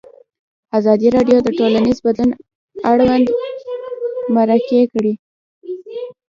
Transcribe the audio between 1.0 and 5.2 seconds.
راډیو د ټولنیز بدلون اړوند مرکې کړي.